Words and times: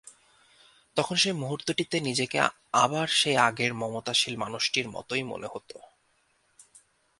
তখন 0.97 1.15
সেই 1.15 1.31
মুহূর্তটিতে 1.33 1.97
নিজেকে 1.99 2.37
আবার 2.73 3.07
সেই 3.11 3.37
আগের 3.39 3.71
মমতাশীল 3.73 4.35
মানুষটির 4.37 4.87
মতোই 4.89 5.23
মনে 5.23 5.47
হত। 5.47 5.71